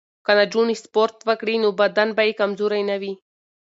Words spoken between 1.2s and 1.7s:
وکړي نو